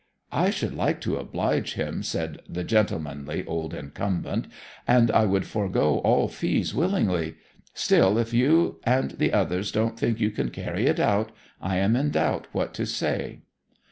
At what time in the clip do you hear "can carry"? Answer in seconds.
10.31-10.87